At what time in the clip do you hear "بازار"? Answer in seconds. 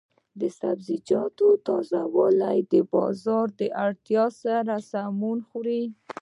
2.93-3.47